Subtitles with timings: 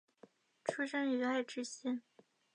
[0.63, 2.01] 出身于爱知县。